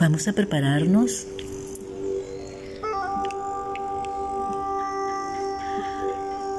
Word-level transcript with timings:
Vamos 0.00 0.28
a 0.28 0.32
prepararnos 0.32 1.26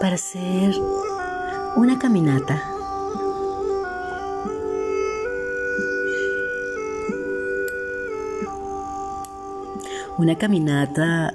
para 0.00 0.16
hacer 0.16 0.74
una 1.76 2.00
caminata. 2.00 2.60
Una 10.18 10.36
caminata 10.36 11.32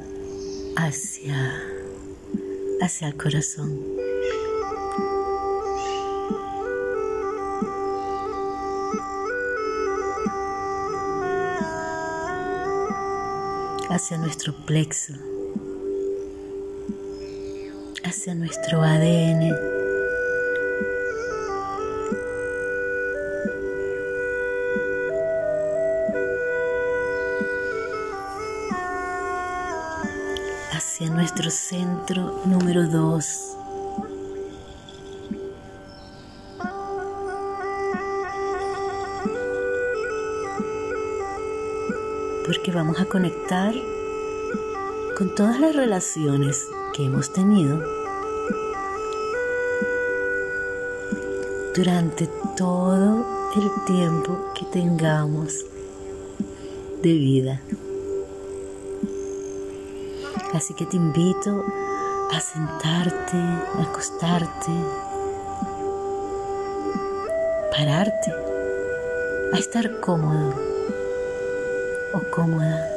hacia, 0.75 1.63
hacia 2.81 3.07
el 3.07 3.15
corazón. 3.15 4.02
Hacia 13.93 14.17
nuestro 14.17 14.53
plexo, 14.65 15.13
hacia 18.03 18.33
nuestro 18.33 18.81
ADN. 18.81 19.53
hacia 30.71 31.09
nuestro 31.09 31.51
centro 31.51 32.41
número 32.45 32.87
2. 32.87 33.62
Vamos 42.73 42.99
a 42.99 43.05
conectar 43.05 43.73
con 45.17 45.35
todas 45.35 45.59
las 45.59 45.75
relaciones 45.75 46.67
que 46.93 47.05
hemos 47.05 47.31
tenido 47.31 47.83
durante 51.75 52.27
todo 52.57 53.25
el 53.55 53.85
tiempo 53.85 54.39
que 54.55 54.65
tengamos 54.65 55.65
de 57.03 57.13
vida. 57.13 57.61
Así 60.53 60.73
que 60.73 60.85
te 60.85 60.97
invito 60.97 61.63
a 62.31 62.39
sentarte, 62.39 63.37
a 63.37 63.83
acostarte, 63.83 64.71
pararte, 67.71 68.33
a 69.53 69.57
estar 69.57 69.99
cómodo 69.99 70.73
o 72.13 72.19
cómoda. 72.29 72.89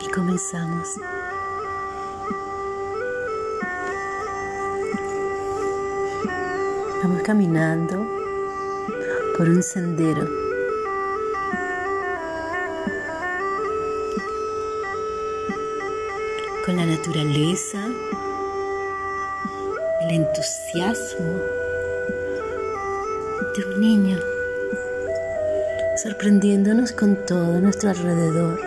Y 0.00 0.08
comenzamos. 0.10 0.96
Vamos 7.02 7.22
caminando 7.22 8.06
por 9.36 9.48
un 9.48 9.62
sendero. 9.62 10.26
Con 16.64 16.76
la 16.76 16.86
naturaleza, 16.86 17.78
el 20.02 20.10
entusiasmo 20.10 21.55
de 23.56 23.64
un 23.64 23.80
niño, 23.80 24.18
sorprendiéndonos 26.02 26.92
con 26.92 27.16
todo 27.24 27.58
nuestro 27.60 27.88
alrededor, 27.88 28.60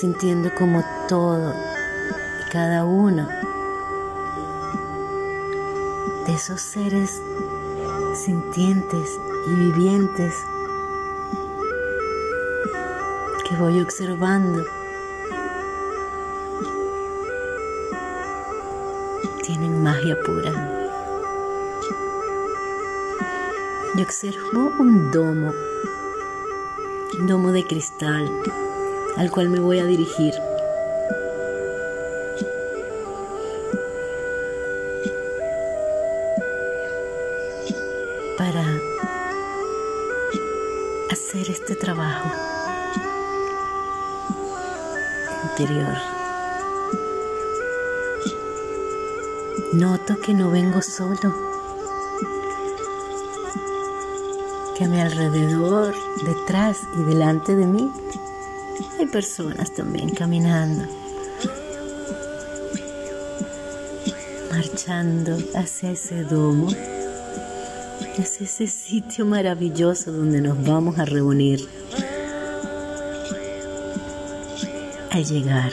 sintiendo 0.00 0.50
como 0.54 0.82
todo 1.06 1.54
y 2.40 2.50
cada 2.50 2.86
uno 2.86 3.28
de 6.26 6.32
esos 6.32 6.62
seres 6.62 7.20
sintientes 8.24 9.18
y 9.48 9.54
vivientes 9.54 10.34
que 13.46 13.56
voy 13.56 13.82
observando 13.82 14.64
tienen 19.42 19.82
magia 19.82 20.16
pura. 20.24 20.83
Yo 23.96 24.02
observo 24.02 24.72
un 24.80 25.12
domo, 25.12 25.52
un 27.16 27.26
domo 27.28 27.52
de 27.52 27.64
cristal 27.64 28.28
al 29.16 29.30
cual 29.30 29.48
me 29.50 29.60
voy 29.60 29.78
a 29.78 29.84
dirigir. 29.84 30.34
para 38.36 38.64
hacer 41.12 41.48
este 41.48 41.76
trabajo 41.76 42.28
interior. 45.50 45.96
Noto 49.72 50.18
que 50.18 50.34
no 50.34 50.50
vengo 50.50 50.82
solo, 50.82 51.53
que 54.76 54.84
a 54.84 54.88
mi 54.88 55.00
alrededor, 55.00 55.94
detrás 56.24 56.78
y 56.98 57.02
delante 57.04 57.54
de 57.54 57.66
mí, 57.66 57.90
hay 58.98 59.06
personas 59.06 59.72
también 59.74 60.10
caminando, 60.10 60.84
marchando 64.50 65.36
hacia 65.54 65.92
ese 65.92 66.24
domo 66.24 66.68
es 68.18 68.40
ese 68.40 68.68
sitio 68.68 69.26
maravilloso 69.26 70.12
donde 70.12 70.40
nos 70.40 70.62
vamos 70.64 70.98
a 70.98 71.04
reunir. 71.04 71.68
Al 75.10 75.24
llegar, 75.24 75.72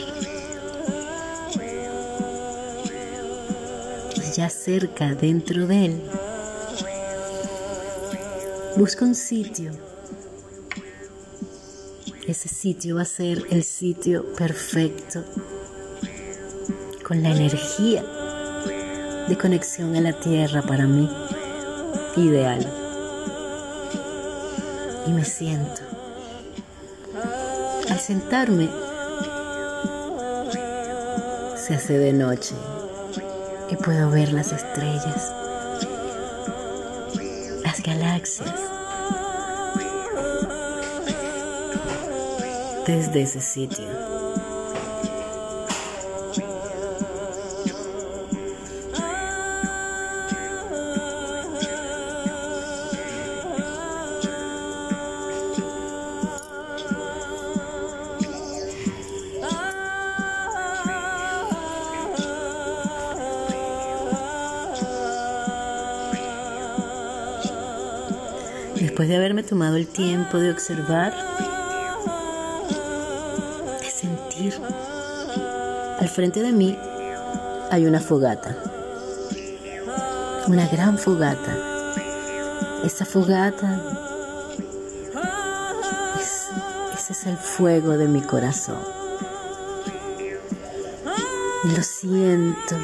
ya 4.35 4.49
cerca 4.49 5.15
dentro 5.15 5.65
de 5.65 5.85
él, 5.85 6.01
busca 8.81 9.05
un 9.05 9.13
sitio. 9.13 9.73
Ese 12.27 12.49
sitio 12.49 12.95
va 12.95 13.03
a 13.03 13.05
ser 13.05 13.45
el 13.51 13.63
sitio 13.63 14.33
perfecto 14.33 15.23
con 17.07 17.21
la 17.21 17.29
energía 17.29 18.03
de 19.27 19.37
conexión 19.37 19.95
a 19.95 20.01
la 20.01 20.19
tierra 20.19 20.63
para 20.63 20.87
mí 20.87 21.07
ideal. 22.17 22.65
Y 25.05 25.11
me 25.11 25.25
siento. 25.25 25.81
Al 27.87 27.99
sentarme, 27.99 28.67
se 31.55 31.75
hace 31.75 31.99
de 31.99 32.13
noche 32.13 32.55
y 33.69 33.75
puedo 33.75 34.09
ver 34.09 34.33
las 34.33 34.51
estrellas, 34.51 35.31
las 37.63 37.83
galaxias, 37.83 38.70
desde 42.91 43.21
ese 43.21 43.39
sitio. 43.39 43.85
Después 68.75 69.07
de 69.07 69.15
haberme 69.15 69.43
tomado 69.43 69.77
el 69.77 69.87
tiempo 69.87 70.37
de 70.37 70.51
observar, 70.51 71.40
frente 76.11 76.43
de 76.43 76.51
mí 76.51 76.77
hay 77.71 77.85
una 77.85 78.01
fogata, 78.01 78.55
una 80.47 80.67
gran 80.67 80.97
fogata. 80.97 81.55
Esa 82.83 83.05
fogata, 83.05 83.81
es, 86.19 86.49
ese 86.93 87.13
es 87.13 87.25
el 87.27 87.37
fuego 87.37 87.97
de 87.97 88.07
mi 88.07 88.21
corazón. 88.21 88.79
Lo 91.63 91.83
siento, 91.83 92.75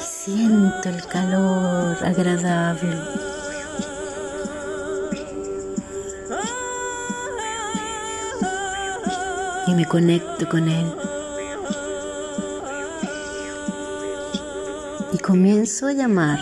siento 0.00 0.88
el 0.88 1.06
calor 1.06 1.96
agradable. 2.02 3.21
Y 9.66 9.74
me 9.74 9.86
conecto 9.86 10.48
con 10.48 10.68
él. 10.68 10.94
Y 15.12 15.18
comienzo 15.18 15.86
a 15.86 15.92
llamar. 15.92 16.38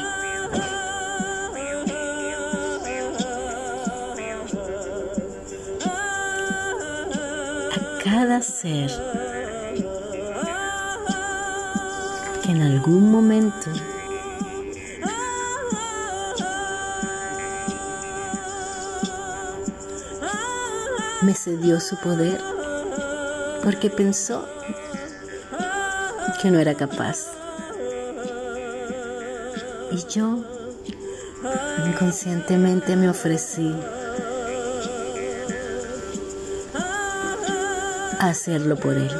A 7.72 8.02
cada 8.02 8.40
ser 8.42 8.90
en 12.48 12.62
algún 12.62 13.10
momento 13.10 13.70
me 21.22 21.34
cedió 21.34 21.78
su 21.80 21.96
poder 21.96 22.59
porque 23.62 23.90
pensó 23.90 24.46
que 26.40 26.50
no 26.50 26.58
era 26.58 26.74
capaz. 26.74 27.26
Y 29.92 30.04
yo 30.08 30.44
inconscientemente 31.86 32.96
me 32.96 33.08
ofrecí 33.08 33.74
a 38.18 38.28
hacerlo 38.28 38.76
por 38.76 38.94
él 38.96 39.10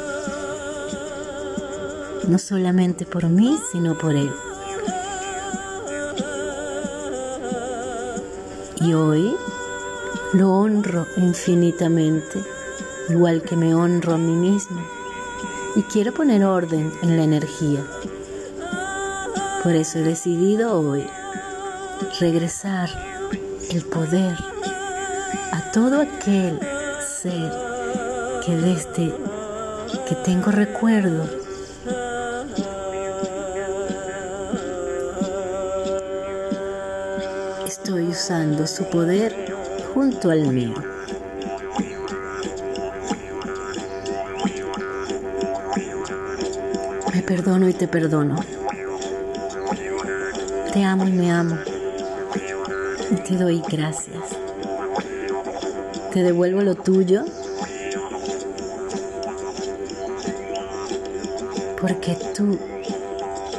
no 2.27 2.37
solamente 2.37 3.05
por 3.05 3.27
mí, 3.27 3.59
sino 3.71 3.97
por 3.97 4.15
Él. 4.15 4.31
Y 8.79 8.93
hoy 8.93 9.35
lo 10.33 10.53
honro 10.53 11.05
infinitamente, 11.17 12.41
igual 13.11 13.41
que 13.41 13.55
me 13.55 13.75
honro 13.75 14.13
a 14.13 14.17
mí 14.17 14.33
mismo. 14.33 14.81
Y 15.75 15.83
quiero 15.83 16.13
poner 16.13 16.43
orden 16.43 16.91
en 17.01 17.17
la 17.17 17.23
energía. 17.23 17.85
Por 19.63 19.73
eso 19.73 19.99
he 19.99 20.03
decidido 20.03 20.79
hoy 20.79 21.05
regresar 22.19 22.89
el 23.69 23.83
poder 23.83 24.35
a 25.51 25.71
todo 25.71 26.01
aquel 26.01 26.59
ser 26.99 27.51
que 28.45 28.55
desde 28.55 29.13
que 30.07 30.15
tengo 30.25 30.51
recuerdo 30.51 31.29
estoy 37.65 38.07
usando 38.07 38.67
su 38.67 38.85
poder 38.85 39.53
junto 39.93 40.31
al 40.31 40.47
mío. 40.47 41.00
Perdono 47.35 47.69
y 47.69 47.73
te 47.73 47.87
perdono. 47.87 48.35
Te 50.73 50.83
amo 50.83 51.07
y 51.07 51.13
me 51.13 51.31
amo. 51.31 51.57
Y 53.09 53.15
te 53.15 53.37
doy 53.37 53.63
gracias. 53.71 54.35
Te 56.11 56.23
devuelvo 56.23 56.61
lo 56.61 56.75
tuyo 56.75 57.23
porque 61.79 62.17
tú 62.35 62.59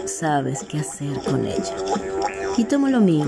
sabes 0.05 0.65
qué 0.69 0.81
hacer 0.81 1.19
con 1.25 1.47
ella. 1.47 1.75
Y 2.59 2.65
tomo 2.65 2.89
lo 2.89 3.01
mío. 3.01 3.25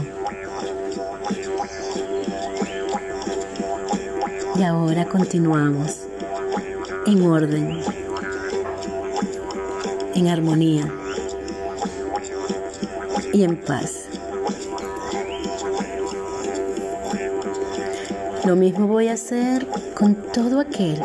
Y 4.57 4.63
ahora 4.63 5.07
continuamos 5.07 6.01
en 7.07 7.23
orden, 7.27 7.94
en 10.15 10.29
armonía 10.29 10.93
y 13.33 13.43
en 13.43 13.57
paz. 13.57 14.05
Lo 18.45 18.57
mismo 18.57 18.87
voy 18.87 19.09
a 19.09 19.15
hacer 19.15 19.67
con 19.95 20.15
todo 20.15 20.61
aquel 20.61 21.01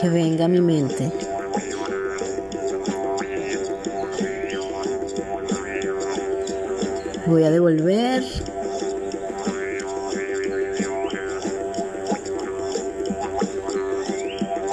que 0.00 0.08
venga 0.08 0.46
a 0.46 0.48
mi 0.48 0.60
mente. 0.60 1.10
Voy 7.26 7.44
a 7.44 7.50
devolver 7.50 8.24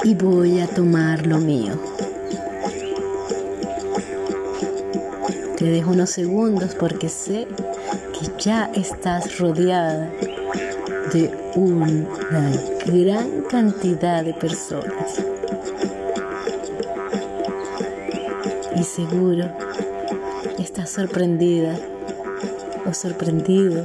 y 0.04 0.14
voy 0.14 0.60
a 0.60 0.66
tomar 0.66 1.26
lo 1.26 1.38
mío. 1.38 1.87
Te 5.58 5.64
dejo 5.64 5.90
unos 5.90 6.10
segundos 6.10 6.76
porque 6.76 7.08
sé 7.08 7.48
que 8.12 8.28
ya 8.38 8.70
estás 8.76 9.40
rodeada 9.40 10.08
de 11.12 11.34
una 11.56 12.52
gran 12.86 13.42
cantidad 13.50 14.24
de 14.24 14.34
personas. 14.34 15.20
Y 18.76 18.84
seguro 18.84 19.50
estás 20.60 20.90
sorprendida 20.90 21.76
o 22.88 22.94
sorprendido 22.94 23.84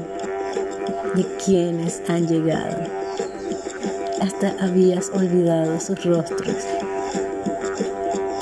de 1.16 1.26
quienes 1.44 2.04
han 2.08 2.28
llegado 2.28 2.84
hasta 4.22 4.54
habías 4.64 5.10
olvidado 5.10 5.80
sus 5.80 6.06
rostros. 6.06 6.56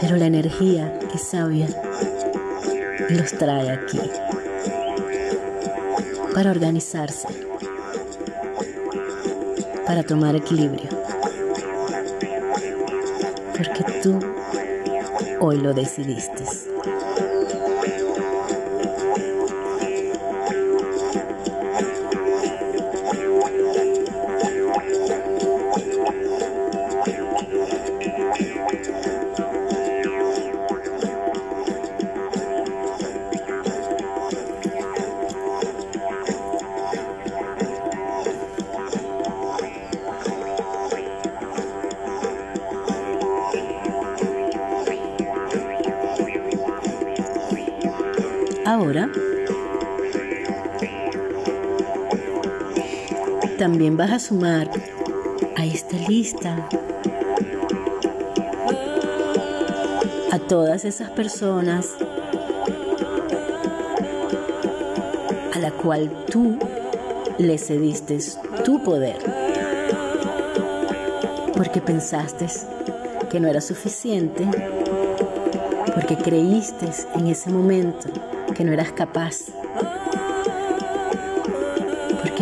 Pero 0.02 0.18
la 0.18 0.26
energía 0.26 0.94
es 1.16 1.30
sabia 1.30 1.70
los 3.10 3.32
trae 3.32 3.70
aquí 3.72 4.00
para 6.34 6.52
organizarse, 6.52 7.28
para 9.86 10.04
tomar 10.04 10.36
equilibrio. 10.36 10.90
Porque 13.58 13.84
tú 14.02 14.20
hoy 15.40 15.58
lo 15.58 15.74
decidiste. 15.74 16.44
También 53.62 53.96
vas 53.96 54.10
a 54.10 54.18
sumar 54.18 54.72
a 55.56 55.66
esta 55.68 55.96
lista 55.96 56.68
a 60.32 60.40
todas 60.40 60.84
esas 60.84 61.12
personas 61.12 61.90
a 65.54 65.60
la 65.60 65.70
cual 65.74 66.26
tú 66.32 66.58
le 67.38 67.60
cediste 67.60 68.18
tu 68.66 68.82
poder. 68.82 69.20
Porque 71.56 71.82
pensaste 71.82 72.48
que 73.30 73.40
no 73.40 73.48
era 73.48 73.62
suficiente. 73.62 74.44
Porque 75.94 76.18
creíste 76.18 76.88
en 77.14 77.28
ese 77.28 77.52
momento 77.52 78.10
que 78.56 78.64
no 78.64 78.74
eras 78.74 78.92
capaz, 78.92 79.52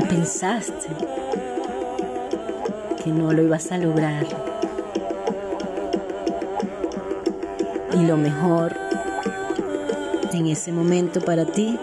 pensaste 0.02 0.90
que 3.04 3.12
no 3.12 3.32
lo 3.34 3.44
ibas 3.44 3.72
a 3.72 3.78
lograr. 3.78 4.26
Y 7.94 8.06
lo 8.06 8.18
mejor 8.18 8.76
en 10.34 10.48
ese 10.48 10.72
momento 10.72 11.20
para 11.22 11.46
ti 11.46 11.78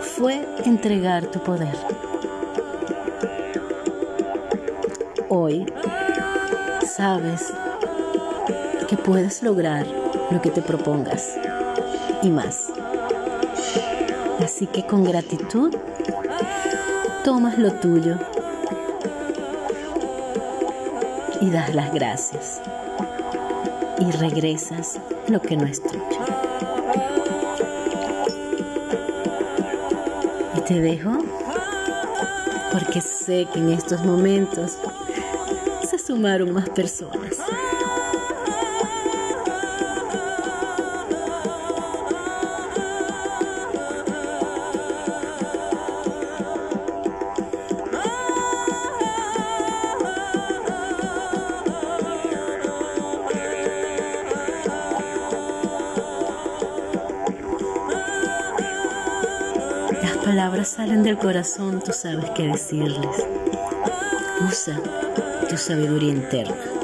fue 0.00 0.46
entregar 0.64 1.26
tu 1.26 1.40
poder. 1.40 1.74
Hoy 5.28 5.66
sabes 6.86 7.52
que 8.88 8.96
puedes 8.96 9.42
lograr 9.42 9.86
lo 10.30 10.40
que 10.40 10.50
te 10.50 10.62
propongas 10.62 11.36
y 12.22 12.30
más. 12.30 12.72
Así 14.42 14.66
que 14.66 14.86
con 14.86 15.04
gratitud 15.04 15.74
tomas 17.26 17.58
lo 17.58 17.72
tuyo 17.72 18.14
y 21.40 21.50
das 21.50 21.74
las 21.74 21.92
gracias 21.92 22.60
y 23.98 24.08
regresas 24.12 25.00
lo 25.26 25.42
que 25.42 25.56
no 25.56 25.66
es 25.66 25.82
tuyo. 25.82 26.04
Y 30.56 30.60
te 30.60 30.80
dejo 30.80 31.18
porque 32.70 33.00
sé 33.00 33.48
que 33.52 33.58
en 33.58 33.70
estos 33.70 34.04
momentos 34.04 34.78
se 35.82 35.98
sumaron 35.98 36.52
más 36.52 36.68
personas. 36.68 37.25
Palabras 60.56 60.68
salen 60.68 61.02
del 61.02 61.18
corazón, 61.18 61.82
tú 61.84 61.92
sabes 61.92 62.30
qué 62.30 62.44
decirles. 62.44 63.26
Usa 64.48 64.80
tu 65.50 65.56
sabiduría 65.58 66.12
interna. 66.12 66.75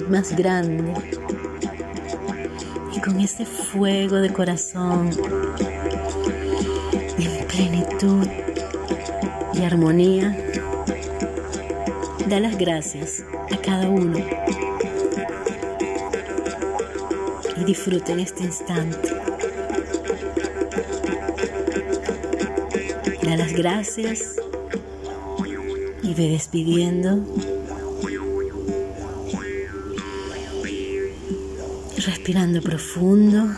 Más 0.00 0.34
grande 0.34 0.94
y 2.94 3.00
con 3.00 3.20
ese 3.20 3.44
fuego 3.44 4.16
de 4.16 4.32
corazón 4.32 5.10
en 7.18 7.46
plenitud 7.46 8.26
y 9.52 9.64
armonía, 9.64 10.34
da 12.26 12.40
las 12.40 12.56
gracias 12.56 13.22
a 13.50 13.56
cada 13.58 13.86
uno 13.86 14.18
y 17.60 17.64
disfruten 17.64 18.20
este 18.20 18.44
instante. 18.44 18.96
Da 23.22 23.36
las 23.36 23.52
gracias 23.52 24.36
y 26.02 26.14
ve 26.14 26.28
despidiendo. 26.30 27.20
Respirando 32.04 32.60
profundo. 32.60 33.48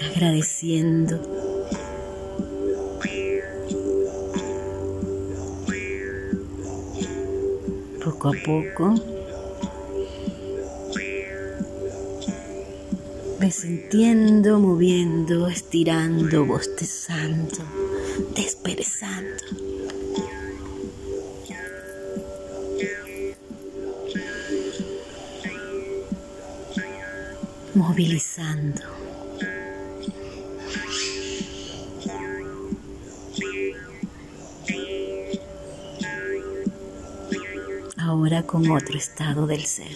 Agradeciendo. 0.00 1.18
Poco 8.04 8.28
a 8.28 8.32
poco. 8.44 8.94
Ve 13.40 13.50
sintiendo, 13.50 14.60
moviendo, 14.60 15.48
estirando, 15.48 16.46
bostezando, 16.46 17.64
desperezando. 18.36 19.73
Movilizando. 27.74 28.82
Ahora 37.96 38.42
con 38.44 38.70
otro 38.70 38.96
estado 38.96 39.46
del 39.46 39.64
ser 39.64 39.88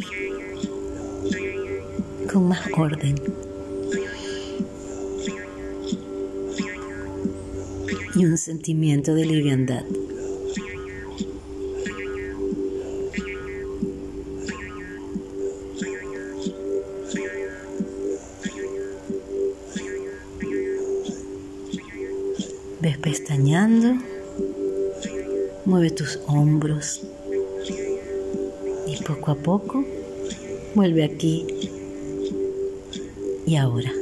con 2.28 2.48
más 2.48 2.60
orden. 2.76 3.14
Y 8.14 8.26
un 8.26 8.36
sentimiento 8.36 9.14
de 9.14 9.24
liviandad. 9.24 9.84
Mueve 25.64 25.90
tus 25.90 26.18
hombros 26.26 27.02
y 28.86 29.02
poco 29.04 29.30
a 29.30 29.34
poco 29.36 29.84
vuelve 30.74 31.04
aquí 31.04 31.46
y 33.46 33.54
ahora. 33.54 33.92